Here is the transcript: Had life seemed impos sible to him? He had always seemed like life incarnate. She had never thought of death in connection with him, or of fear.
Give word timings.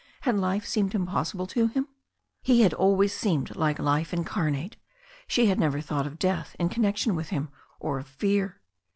Had 0.21 0.35
life 0.39 0.65
seemed 0.65 0.93
impos 0.93 1.31
sible 1.31 1.47
to 1.49 1.67
him? 1.67 1.87
He 2.41 2.61
had 2.63 2.73
always 2.73 3.13
seemed 3.13 3.55
like 3.55 3.77
life 3.77 4.11
incarnate. 4.15 4.75
She 5.27 5.45
had 5.45 5.59
never 5.59 5.79
thought 5.79 6.07
of 6.07 6.17
death 6.17 6.55
in 6.57 6.69
connection 6.69 7.15
with 7.15 7.29
him, 7.29 7.49
or 7.79 7.99
of 7.99 8.07
fear. 8.07 8.59